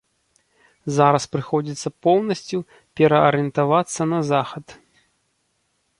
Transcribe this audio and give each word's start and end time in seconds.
Зараз 0.97 1.23
прыходзіцца 1.35 1.93
поўнасцю 2.07 2.59
пераарыентавацца 3.01 4.01
на 4.15 4.19
захад. 4.31 4.65